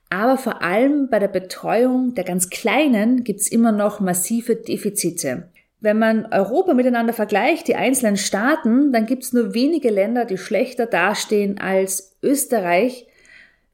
aber 0.09 0.39
vor 0.39 0.63
allem 0.63 1.09
bei 1.11 1.19
der 1.19 1.29
Betreuung 1.29 2.15
der 2.15 2.25
ganz 2.25 2.49
Kleinen 2.49 3.25
gibt 3.25 3.41
es 3.41 3.49
immer 3.49 3.73
noch 3.73 4.01
massive 4.01 4.57
Defizite. 4.57 5.49
Wenn 5.81 5.99
man 5.99 6.27
Europa 6.33 6.73
miteinander 6.73 7.13
vergleicht, 7.13 7.69
die 7.69 7.75
einzelnen 7.75 8.17
Staaten, 8.17 8.93
dann 8.93 9.05
gibt 9.05 9.25
es 9.25 9.35
nur 9.35 9.53
wenige 9.53 9.91
Länder, 9.91 10.25
die 10.25 10.39
schlechter 10.39 10.87
dastehen 10.87 11.59
als 11.59 12.17
Österreich, 12.23 13.07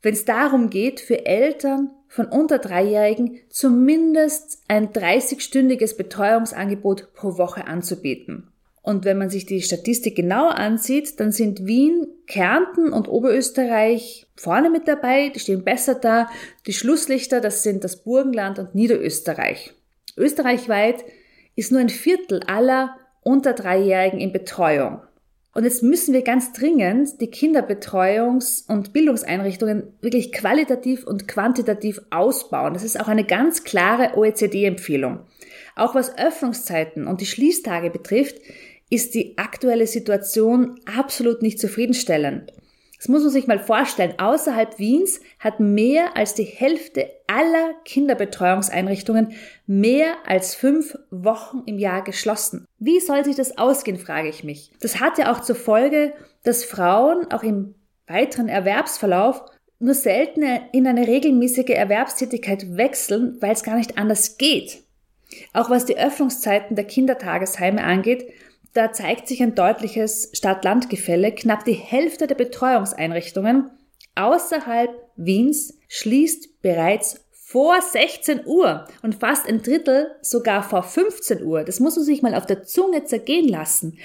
wenn 0.02 0.14
es 0.14 0.24
darum 0.24 0.70
geht, 0.70 1.00
für 1.00 1.26
Eltern 1.26 1.90
von 2.08 2.26
unter 2.26 2.58
Dreijährigen 2.58 3.40
zumindest 3.48 4.62
ein 4.68 4.88
30-stündiges 4.88 5.96
Betreuungsangebot 5.96 7.14
pro 7.14 7.38
Woche 7.38 7.66
anzubieten. 7.66 8.50
Und 8.82 9.04
wenn 9.04 9.18
man 9.18 9.28
sich 9.28 9.44
die 9.44 9.60
Statistik 9.60 10.16
genauer 10.16 10.56
ansieht, 10.56 11.20
dann 11.20 11.32
sind 11.32 11.66
Wien, 11.66 12.08
Kärnten 12.26 12.92
und 12.92 13.08
Oberösterreich 13.08 14.26
vorne 14.36 14.70
mit 14.70 14.88
dabei, 14.88 15.28
die 15.28 15.38
stehen 15.38 15.64
besser 15.64 15.94
da. 15.94 16.30
Die 16.66 16.72
Schlusslichter, 16.72 17.40
das 17.40 17.62
sind 17.62 17.84
das 17.84 18.02
Burgenland 18.02 18.58
und 18.58 18.74
Niederösterreich. 18.74 19.74
Österreichweit 20.16 21.04
ist 21.56 21.72
nur 21.72 21.80
ein 21.80 21.90
Viertel 21.90 22.42
aller 22.46 22.96
unter 23.22 23.52
Dreijährigen 23.52 24.18
in 24.18 24.32
Betreuung. 24.32 25.02
Und 25.52 25.64
jetzt 25.64 25.82
müssen 25.82 26.14
wir 26.14 26.22
ganz 26.22 26.52
dringend 26.52 27.20
die 27.20 27.28
Kinderbetreuungs- 27.28 28.68
und 28.68 28.92
Bildungseinrichtungen 28.92 29.82
wirklich 30.00 30.32
qualitativ 30.32 31.04
und 31.04 31.26
quantitativ 31.26 32.00
ausbauen. 32.10 32.72
Das 32.72 32.84
ist 32.84 33.00
auch 33.00 33.08
eine 33.08 33.24
ganz 33.24 33.64
klare 33.64 34.16
OECD-Empfehlung. 34.16 35.20
Auch 35.74 35.94
was 35.94 36.16
Öffnungszeiten 36.16 37.08
und 37.08 37.20
die 37.20 37.26
Schließtage 37.26 37.90
betrifft, 37.90 38.36
ist 38.90 39.14
die 39.14 39.38
aktuelle 39.38 39.86
Situation 39.86 40.78
absolut 40.84 41.42
nicht 41.42 41.58
zufriedenstellend. 41.58 42.52
Das 43.00 43.08
muss 43.08 43.22
man 43.22 43.32
sich 43.32 43.46
mal 43.46 43.58
vorstellen. 43.58 44.12
Außerhalb 44.18 44.78
Wiens 44.78 45.20
hat 45.38 45.58
mehr 45.58 46.18
als 46.18 46.34
die 46.34 46.44
Hälfte 46.44 47.10
aller 47.26 47.72
Kinderbetreuungseinrichtungen 47.86 49.32
mehr 49.66 50.16
als 50.26 50.54
fünf 50.54 50.98
Wochen 51.10 51.62
im 51.64 51.78
Jahr 51.78 52.04
geschlossen. 52.04 52.66
Wie 52.78 53.00
soll 53.00 53.24
sich 53.24 53.36
das 53.36 53.56
ausgehen, 53.56 53.96
frage 53.96 54.28
ich 54.28 54.44
mich. 54.44 54.70
Das 54.80 55.00
hat 55.00 55.16
ja 55.16 55.32
auch 55.32 55.40
zur 55.40 55.56
Folge, 55.56 56.12
dass 56.42 56.62
Frauen 56.62 57.32
auch 57.32 57.42
im 57.42 57.74
weiteren 58.06 58.48
Erwerbsverlauf 58.48 59.46
nur 59.78 59.94
selten 59.94 60.42
in 60.72 60.86
eine 60.86 61.06
regelmäßige 61.06 61.70
Erwerbstätigkeit 61.70 62.76
wechseln, 62.76 63.38
weil 63.40 63.52
es 63.52 63.62
gar 63.62 63.76
nicht 63.76 63.96
anders 63.96 64.36
geht. 64.36 64.82
Auch 65.54 65.70
was 65.70 65.86
die 65.86 65.96
Öffnungszeiten 65.96 66.76
der 66.76 66.84
Kindertagesheime 66.84 67.82
angeht, 67.82 68.30
da 68.72 68.92
zeigt 68.92 69.28
sich 69.28 69.42
ein 69.42 69.54
deutliches 69.54 70.30
Stadt-Land-Gefälle. 70.32 71.32
Knapp 71.32 71.64
die 71.64 71.72
Hälfte 71.72 72.26
der 72.26 72.36
Betreuungseinrichtungen 72.36 73.70
außerhalb 74.14 74.90
Wiens 75.16 75.78
schließt 75.88 76.62
bereits 76.62 77.24
vor 77.32 77.80
16 77.82 78.46
Uhr 78.46 78.86
und 79.02 79.16
fast 79.16 79.48
ein 79.48 79.60
Drittel 79.60 80.12
sogar 80.22 80.62
vor 80.62 80.84
15 80.84 81.42
Uhr. 81.42 81.64
Das 81.64 81.80
muss 81.80 81.96
man 81.96 82.04
sich 82.04 82.22
mal 82.22 82.34
auf 82.34 82.46
der 82.46 82.62
Zunge 82.62 83.04
zergehen 83.04 83.48
lassen. 83.48 83.98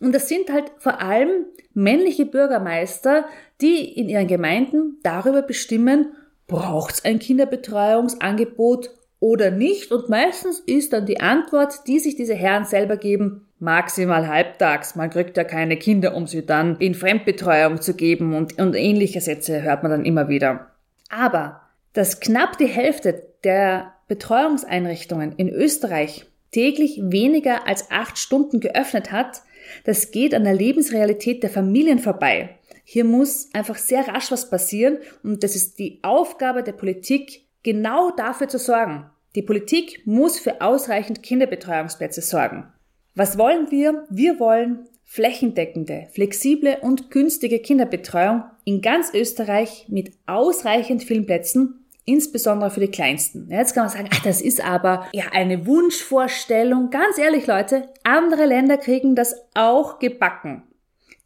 Und 0.00 0.12
das 0.12 0.28
sind 0.28 0.50
halt 0.50 0.72
vor 0.78 1.00
allem 1.00 1.46
männliche 1.74 2.26
Bürgermeister, 2.26 3.24
die 3.60 3.84
in 3.84 4.08
ihren 4.08 4.26
Gemeinden 4.26 4.98
darüber 5.02 5.42
bestimmen, 5.42 6.12
braucht 6.48 6.94
es 6.94 7.04
ein 7.04 7.20
Kinderbetreuungsangebot 7.20 8.90
oder 9.20 9.50
nicht. 9.50 9.92
Und 9.92 10.08
meistens 10.08 10.60
ist 10.60 10.92
dann 10.92 11.06
die 11.06 11.20
Antwort, 11.20 11.86
die 11.86 12.00
sich 12.00 12.16
diese 12.16 12.34
Herren 12.34 12.64
selber 12.64 12.96
geben, 12.96 13.47
maximal 13.60 14.28
halbtags. 14.28 14.94
Man 14.94 15.10
kriegt 15.10 15.36
ja 15.36 15.44
keine 15.44 15.76
Kinder, 15.76 16.14
um 16.14 16.26
sie 16.26 16.44
dann 16.44 16.76
in 16.78 16.94
Fremdbetreuung 16.94 17.80
zu 17.80 17.94
geben 17.94 18.34
und, 18.34 18.58
und 18.58 18.74
ähnliche 18.74 19.20
Sätze 19.20 19.62
hört 19.62 19.82
man 19.82 19.90
dann 19.92 20.04
immer 20.04 20.28
wieder. 20.28 20.70
Aber 21.10 21.60
dass 21.92 22.20
knapp 22.20 22.58
die 22.58 22.66
Hälfte 22.66 23.22
der 23.44 23.94
Betreuungseinrichtungen 24.08 25.32
in 25.36 25.48
Österreich 25.48 26.26
täglich 26.52 27.00
weniger 27.02 27.66
als 27.66 27.90
acht 27.90 28.18
Stunden 28.18 28.60
geöffnet 28.60 29.12
hat, 29.12 29.42
das 29.84 30.10
geht 30.10 30.34
an 30.34 30.44
der 30.44 30.54
Lebensrealität 30.54 31.42
der 31.42 31.50
Familien 31.50 31.98
vorbei. 31.98 32.58
Hier 32.84 33.04
muss 33.04 33.50
einfach 33.52 33.76
sehr 33.76 34.08
rasch 34.08 34.30
was 34.30 34.48
passieren 34.48 34.98
und 35.22 35.44
das 35.44 35.56
ist 35.56 35.78
die 35.78 36.00
Aufgabe 36.02 36.62
der 36.62 36.72
Politik, 36.72 37.42
genau 37.62 38.10
dafür 38.10 38.48
zu 38.48 38.58
sorgen. 38.58 39.10
Die 39.34 39.42
Politik 39.42 40.06
muss 40.06 40.38
für 40.38 40.62
ausreichend 40.62 41.22
Kinderbetreuungsplätze 41.22 42.22
sorgen. 42.22 42.72
Was 43.14 43.38
wollen 43.38 43.70
wir? 43.70 44.06
Wir 44.10 44.38
wollen 44.38 44.88
flächendeckende, 45.04 46.06
flexible 46.12 46.78
und 46.82 47.10
günstige 47.10 47.60
Kinderbetreuung 47.60 48.44
in 48.64 48.82
ganz 48.82 49.12
Österreich 49.14 49.86
mit 49.88 50.12
ausreichend 50.26 51.02
vielen 51.02 51.24
Plätzen, 51.24 51.86
insbesondere 52.04 52.70
für 52.70 52.80
die 52.80 52.90
Kleinsten. 52.90 53.48
Jetzt 53.50 53.74
kann 53.74 53.84
man 53.84 53.92
sagen, 53.92 54.10
ach, 54.12 54.22
das 54.22 54.42
ist 54.42 54.62
aber 54.62 55.06
ja 55.12 55.24
eine 55.32 55.66
Wunschvorstellung. 55.66 56.90
Ganz 56.90 57.18
ehrlich, 57.18 57.46
Leute, 57.46 57.88
andere 58.04 58.44
Länder 58.44 58.76
kriegen 58.76 59.14
das 59.14 59.34
auch 59.54 59.98
gebacken. 59.98 60.62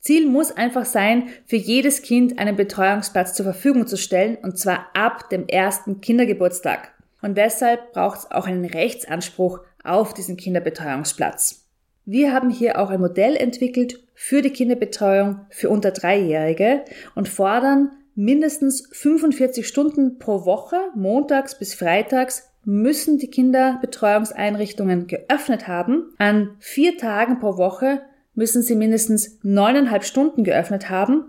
Ziel 0.00 0.28
muss 0.28 0.50
einfach 0.50 0.84
sein, 0.84 1.28
für 1.46 1.56
jedes 1.56 2.02
Kind 2.02 2.38
einen 2.38 2.56
Betreuungsplatz 2.56 3.34
zur 3.34 3.44
Verfügung 3.44 3.86
zu 3.86 3.96
stellen, 3.96 4.36
und 4.42 4.58
zwar 4.58 4.86
ab 4.94 5.30
dem 5.30 5.46
ersten 5.46 6.00
Kindergeburtstag. 6.00 6.92
Und 7.20 7.38
deshalb 7.38 7.92
braucht 7.92 8.18
es 8.18 8.30
auch 8.30 8.46
einen 8.46 8.64
Rechtsanspruch 8.64 9.60
auf 9.84 10.14
diesen 10.14 10.36
Kinderbetreuungsplatz. 10.36 11.61
Wir 12.04 12.32
haben 12.32 12.50
hier 12.50 12.80
auch 12.80 12.90
ein 12.90 13.00
Modell 13.00 13.36
entwickelt 13.36 14.02
für 14.14 14.42
die 14.42 14.50
Kinderbetreuung 14.50 15.40
für 15.50 15.70
unter 15.70 15.92
Dreijährige 15.92 16.84
und 17.14 17.28
fordern 17.28 17.92
mindestens 18.14 18.88
45 18.92 19.66
Stunden 19.66 20.18
pro 20.18 20.44
Woche, 20.44 20.76
montags 20.94 21.58
bis 21.58 21.74
freitags, 21.74 22.48
müssen 22.64 23.18
die 23.18 23.30
Kinderbetreuungseinrichtungen 23.30 25.06
geöffnet 25.06 25.68
haben. 25.68 26.12
An 26.18 26.56
vier 26.58 26.96
Tagen 26.98 27.38
pro 27.38 27.56
Woche 27.56 28.02
müssen 28.34 28.62
sie 28.62 28.76
mindestens 28.76 29.38
neuneinhalb 29.42 30.04
Stunden 30.04 30.44
geöffnet 30.44 30.90
haben. 30.90 31.24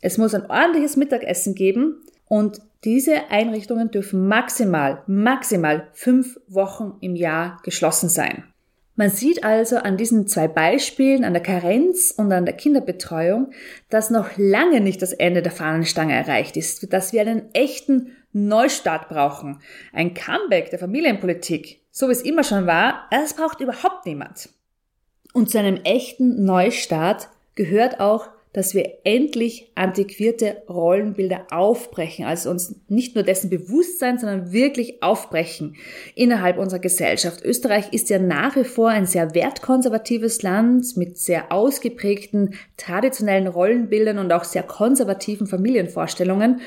Es 0.00 0.18
muss 0.18 0.34
ein 0.34 0.50
ordentliches 0.50 0.96
Mittagessen 0.96 1.54
geben 1.54 2.00
und 2.26 2.60
diese 2.84 3.30
Einrichtungen 3.30 3.90
dürfen 3.90 4.26
maximal, 4.26 5.02
maximal 5.06 5.88
fünf 5.92 6.40
Wochen 6.48 6.94
im 7.00 7.14
Jahr 7.14 7.60
geschlossen 7.62 8.08
sein. 8.08 8.51
Man 8.94 9.08
sieht 9.08 9.42
also 9.42 9.76
an 9.78 9.96
diesen 9.96 10.26
zwei 10.26 10.48
Beispielen, 10.48 11.24
an 11.24 11.32
der 11.32 11.42
Karenz 11.42 12.12
und 12.14 12.30
an 12.30 12.44
der 12.44 12.54
Kinderbetreuung, 12.54 13.52
dass 13.88 14.10
noch 14.10 14.30
lange 14.36 14.80
nicht 14.80 15.00
das 15.00 15.14
Ende 15.14 15.40
der 15.40 15.52
Fahnenstange 15.52 16.14
erreicht 16.14 16.56
ist, 16.56 16.92
dass 16.92 17.12
wir 17.12 17.22
einen 17.22 17.54
echten 17.54 18.16
Neustart 18.32 19.08
brauchen. 19.08 19.60
Ein 19.92 20.12
Comeback 20.14 20.70
der 20.70 20.78
Familienpolitik, 20.78 21.80
so 21.90 22.08
wie 22.08 22.12
es 22.12 22.22
immer 22.22 22.44
schon 22.44 22.66
war, 22.66 23.06
das 23.10 23.34
braucht 23.34 23.60
überhaupt 23.60 24.04
niemand. 24.04 24.50
Und 25.32 25.50
zu 25.50 25.58
einem 25.58 25.76
echten 25.84 26.44
Neustart 26.44 27.28
gehört 27.54 28.00
auch 28.00 28.28
dass 28.52 28.74
wir 28.74 28.98
endlich 29.04 29.70
antiquierte 29.74 30.62
Rollenbilder 30.68 31.46
aufbrechen, 31.50 32.26
also 32.26 32.50
uns 32.50 32.74
nicht 32.88 33.14
nur 33.14 33.24
dessen 33.24 33.48
bewusst 33.48 33.98
sein, 33.98 34.18
sondern 34.18 34.52
wirklich 34.52 35.02
aufbrechen 35.02 35.76
innerhalb 36.14 36.58
unserer 36.58 36.80
Gesellschaft. 36.80 37.42
Österreich 37.44 37.92
ist 37.92 38.10
ja 38.10 38.18
nach 38.18 38.56
wie 38.56 38.64
vor 38.64 38.90
ein 38.90 39.06
sehr 39.06 39.34
wertkonservatives 39.34 40.42
Land 40.42 40.96
mit 40.96 41.18
sehr 41.18 41.50
ausgeprägten 41.50 42.54
traditionellen 42.76 43.46
Rollenbildern 43.46 44.18
und 44.18 44.32
auch 44.32 44.44
sehr 44.44 44.62
konservativen 44.62 45.46
Familienvorstellungen. 45.46 46.60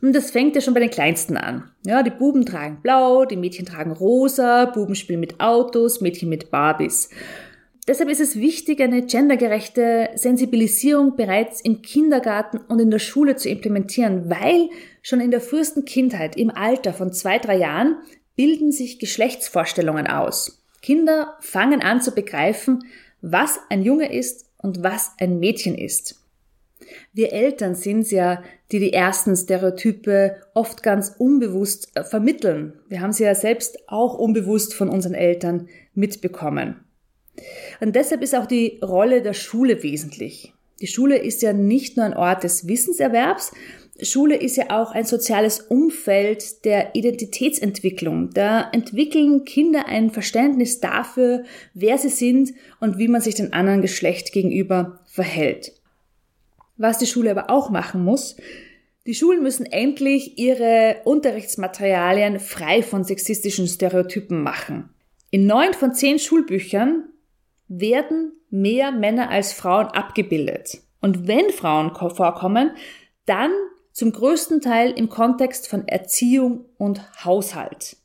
Und 0.00 0.14
das 0.16 0.32
fängt 0.32 0.56
ja 0.56 0.60
schon 0.60 0.74
bei 0.74 0.80
den 0.80 0.90
Kleinsten 0.90 1.36
an. 1.36 1.70
Ja, 1.86 2.02
die 2.02 2.10
Buben 2.10 2.44
tragen 2.44 2.80
blau, 2.82 3.24
die 3.24 3.36
Mädchen 3.36 3.66
tragen 3.66 3.92
rosa, 3.92 4.64
Buben 4.66 4.96
spielen 4.96 5.20
mit 5.20 5.38
Autos, 5.38 6.00
Mädchen 6.00 6.28
mit 6.28 6.50
Barbies. 6.50 7.08
Deshalb 7.88 8.10
ist 8.10 8.20
es 8.20 8.36
wichtig, 8.36 8.80
eine 8.80 9.02
gendergerechte 9.02 10.10
Sensibilisierung 10.14 11.16
bereits 11.16 11.60
im 11.60 11.82
Kindergarten 11.82 12.58
und 12.58 12.78
in 12.78 12.92
der 12.92 13.00
Schule 13.00 13.34
zu 13.34 13.48
implementieren, 13.48 14.30
weil 14.30 14.70
schon 15.02 15.20
in 15.20 15.32
der 15.32 15.40
frühesten 15.40 15.84
Kindheit, 15.84 16.36
im 16.36 16.50
Alter 16.50 16.92
von 16.92 17.12
zwei, 17.12 17.38
drei 17.38 17.56
Jahren, 17.56 17.96
bilden 18.36 18.70
sich 18.70 19.00
Geschlechtsvorstellungen 19.00 20.06
aus. 20.06 20.64
Kinder 20.80 21.36
fangen 21.40 21.82
an 21.82 22.00
zu 22.00 22.12
begreifen, 22.12 22.84
was 23.20 23.58
ein 23.68 23.82
Junge 23.82 24.12
ist 24.12 24.46
und 24.58 24.84
was 24.84 25.12
ein 25.18 25.40
Mädchen 25.40 25.76
ist. 25.76 26.20
Wir 27.12 27.32
Eltern 27.32 27.74
sind 27.74 28.10
ja, 28.12 28.44
die 28.70 28.78
die 28.78 28.92
ersten 28.92 29.36
Stereotype 29.36 30.36
oft 30.54 30.84
ganz 30.84 31.14
unbewusst 31.18 31.92
vermitteln. 32.08 32.74
Wir 32.88 33.00
haben 33.00 33.12
sie 33.12 33.24
ja 33.24 33.34
selbst 33.34 33.88
auch 33.88 34.14
unbewusst 34.14 34.74
von 34.74 34.88
unseren 34.88 35.14
Eltern 35.14 35.68
mitbekommen. 35.94 36.84
Und 37.80 37.96
deshalb 37.96 38.22
ist 38.22 38.34
auch 38.34 38.46
die 38.46 38.78
Rolle 38.82 39.22
der 39.22 39.34
Schule 39.34 39.82
wesentlich. 39.82 40.52
Die 40.80 40.86
Schule 40.86 41.16
ist 41.16 41.42
ja 41.42 41.52
nicht 41.52 41.96
nur 41.96 42.06
ein 42.06 42.16
Ort 42.16 42.44
des 42.44 42.66
Wissenserwerbs, 42.66 43.52
Schule 44.00 44.36
ist 44.36 44.56
ja 44.56 44.70
auch 44.70 44.92
ein 44.92 45.04
soziales 45.04 45.60
Umfeld 45.60 46.64
der 46.64 46.94
Identitätsentwicklung. 46.94 48.30
Da 48.30 48.68
entwickeln 48.72 49.44
Kinder 49.44 49.86
ein 49.86 50.10
Verständnis 50.10 50.80
dafür, 50.80 51.44
wer 51.74 51.98
sie 51.98 52.08
sind 52.08 52.52
und 52.80 52.98
wie 52.98 53.08
man 53.08 53.20
sich 53.20 53.34
dem 53.34 53.52
anderen 53.52 53.82
Geschlecht 53.82 54.32
gegenüber 54.32 55.00
verhält. 55.06 55.72
Was 56.76 56.98
die 56.98 57.06
Schule 57.06 57.30
aber 57.30 57.50
auch 57.50 57.70
machen 57.70 58.02
muss, 58.02 58.36
die 59.06 59.14
Schulen 59.14 59.42
müssen 59.42 59.66
endlich 59.66 60.38
ihre 60.38 60.96
Unterrichtsmaterialien 61.04 62.40
frei 62.40 62.82
von 62.82 63.04
sexistischen 63.04 63.66
Stereotypen 63.66 64.42
machen. 64.42 64.90
In 65.30 65.46
neun 65.46 65.74
von 65.74 65.94
zehn 65.94 66.18
Schulbüchern 66.18 67.04
werden 67.80 68.32
mehr 68.50 68.92
Männer 68.92 69.30
als 69.30 69.52
Frauen 69.52 69.86
abgebildet. 69.86 70.78
Und 71.00 71.26
wenn 71.26 71.50
Frauen 71.50 71.94
vorkommen, 71.94 72.72
dann 73.26 73.50
zum 73.92 74.12
größten 74.12 74.60
Teil 74.60 74.90
im 74.92 75.08
Kontext 75.08 75.68
von 75.68 75.86
Erziehung 75.86 76.64
und 76.78 77.24
Haushalt. 77.24 77.96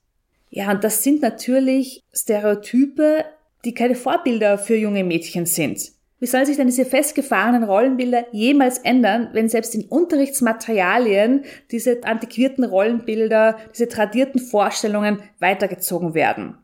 Ja, 0.50 0.72
und 0.72 0.84
das 0.84 1.04
sind 1.04 1.22
natürlich 1.22 2.04
Stereotype, 2.14 3.26
die 3.66 3.74
keine 3.74 3.96
Vorbilder 3.96 4.58
für 4.58 4.76
junge 4.76 5.04
Mädchen 5.04 5.46
sind. 5.46 5.92
Wie 6.20 6.26
sollen 6.26 6.48
sich 6.48 6.58
denn 6.58 6.68
diese 6.68 6.86
festgefahrenen 6.86 7.64
Rollenbilder 7.64 8.26
jemals 8.32 8.80
ändern, 8.80 9.30
wenn 9.34 9.50
selbst 9.50 9.76
in 9.76 9.86
Unterrichtsmaterialien 9.86 11.44
diese 11.70 12.04
antiquierten 12.04 12.64
Rollenbilder, 12.64 13.58
diese 13.72 13.88
tradierten 13.88 14.40
Vorstellungen 14.40 15.22
weitergezogen 15.40 16.16
werden? 16.16 16.58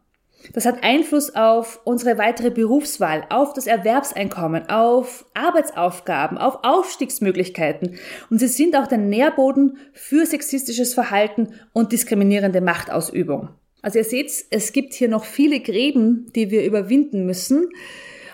Das 0.51 0.65
hat 0.65 0.83
Einfluss 0.83 1.33
auf 1.35 1.79
unsere 1.85 2.17
weitere 2.17 2.51
Berufswahl, 2.51 3.25
auf 3.29 3.53
das 3.53 3.65
Erwerbseinkommen, 3.65 4.69
auf 4.69 5.25
Arbeitsaufgaben, 5.33 6.37
auf 6.37 6.59
Aufstiegsmöglichkeiten. 6.63 7.97
Und 8.29 8.39
sie 8.39 8.47
sind 8.47 8.75
auch 8.75 8.87
der 8.87 8.97
Nährboden 8.97 9.77
für 9.93 10.25
sexistisches 10.25 10.93
Verhalten 10.93 11.53
und 11.71 11.91
diskriminierende 11.93 12.59
Machtausübung. 12.59 13.49
Also 13.81 13.99
ihr 13.99 14.05
seht, 14.05 14.31
es 14.49 14.73
gibt 14.73 14.93
hier 14.93 15.07
noch 15.07 15.25
viele 15.25 15.59
Gräben, 15.59 16.31
die 16.35 16.51
wir 16.51 16.65
überwinden 16.65 17.25
müssen. 17.25 17.69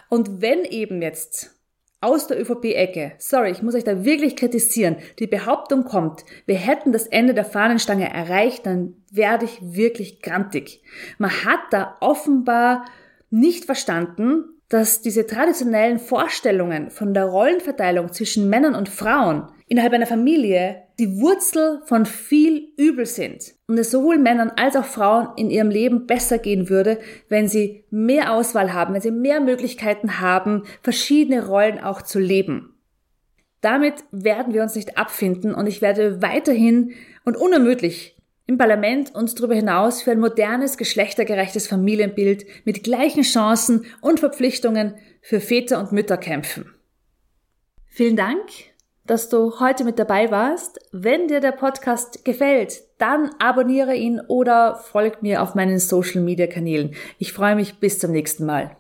Und 0.10 0.42
wenn 0.42 0.64
eben 0.64 1.02
jetzt 1.02 1.59
aus 2.02 2.28
der 2.28 2.40
ÖVP-Ecke, 2.40 3.14
sorry, 3.18 3.52
ich 3.52 3.62
muss 3.62 3.76
euch 3.76 3.84
da 3.84 4.06
wirklich 4.06 4.36
kritisieren, 4.36 4.98
die 5.20 5.28
Behauptung 5.28 5.84
kommt, 5.84 6.24
wir 6.46 6.56
hätten 6.56 6.92
das 6.92 7.08
Ende 7.08 7.34
der 7.34 7.46
Fahnenstange 7.46 8.12
erreicht, 8.12 8.66
dann 8.66 8.96
werde 9.12 9.46
ich 9.46 9.60
wirklich 9.62 10.22
grantig. 10.22 10.82
Man 11.18 11.32
hat 11.32 11.60
da 11.72 11.98
offenbar 12.00 12.86
nicht 13.30 13.66
verstanden, 13.66 14.59
dass 14.70 15.02
diese 15.02 15.26
traditionellen 15.26 15.98
Vorstellungen 15.98 16.92
von 16.92 17.14
der 17.14 17.26
Rollenverteilung 17.26 18.14
zwischen 18.14 18.50
Männern 18.50 18.76
und 18.76 18.88
Frauen 18.88 19.48
innerhalb 19.68 19.94
einer 19.94 20.06
Familie 20.06 20.84
die 21.00 21.20
Wurzel 21.20 21.82
von 21.86 22.06
viel 22.06 22.74
Übel 22.78 23.06
sind 23.06 23.56
und 23.68 23.78
es 23.78 23.90
sowohl 23.90 24.18
Männern 24.18 24.52
als 24.56 24.76
auch 24.76 24.86
Frauen 24.86 25.30
in 25.38 25.50
ihrem 25.50 25.70
Leben 25.70 26.06
besser 26.06 26.38
gehen 26.38 26.70
würde, 26.70 27.00
wenn 27.30 27.48
sie 27.48 27.84
mehr 27.90 28.34
Auswahl 28.34 28.74
haben, 28.74 28.94
wenn 28.94 29.02
sie 29.02 29.12
mehr 29.12 29.40
Möglichkeiten 29.40 30.20
haben, 30.20 30.64
verschiedene 30.84 31.48
Rollen 31.48 31.80
auch 31.80 32.02
zu 32.02 32.20
leben. 32.20 32.76
Damit 33.62 33.96
werden 34.12 34.54
wir 34.54 34.62
uns 34.62 34.76
nicht 34.76 34.98
abfinden 34.98 35.54
und 35.54 35.68
ich 35.68 35.82
werde 35.82 36.22
weiterhin 36.22 36.92
und 37.26 37.38
unermüdlich 37.38 38.19
im 38.50 38.58
Parlament 38.58 39.14
und 39.14 39.40
darüber 39.40 39.54
hinaus 39.54 40.02
für 40.02 40.10
ein 40.10 40.20
modernes, 40.20 40.76
geschlechtergerechtes 40.76 41.68
Familienbild 41.68 42.48
mit 42.66 42.84
gleichen 42.84 43.22
Chancen 43.22 43.86
und 44.02 44.20
Verpflichtungen 44.20 44.96
für 45.22 45.40
Väter 45.40 45.80
und 45.80 45.92
Mütter 45.92 46.18
kämpfen. 46.18 46.74
Vielen 47.86 48.16
Dank, 48.16 48.42
dass 49.06 49.30
du 49.30 49.60
heute 49.60 49.84
mit 49.84 50.00
dabei 50.00 50.32
warst. 50.32 50.80
Wenn 50.92 51.28
dir 51.28 51.42
der 51.42 51.52
Podcast 51.52 52.26
gefällt, 52.26 52.82
dann 52.98 53.30
abonniere 53.38 53.94
ihn 53.94 54.20
oder 54.20 54.78
folg 54.78 55.22
mir 55.22 55.44
auf 55.44 55.54
meinen 55.54 55.78
Social 55.78 56.22
Media 56.22 56.48
Kanälen. 56.48 56.96
Ich 57.20 57.34
freue 57.34 57.56
mich 57.56 57.76
bis 57.76 58.00
zum 58.00 58.12
nächsten 58.12 58.48
Mal. 58.48 58.79